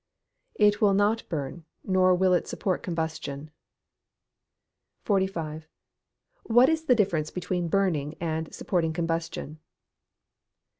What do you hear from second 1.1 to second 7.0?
burn, nor will it support combustion. 45. _What is the